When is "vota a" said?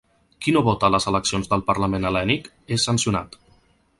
0.67-0.93